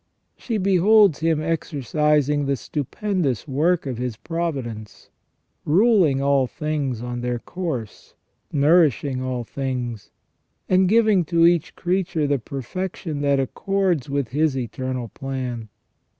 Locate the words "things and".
9.43-10.89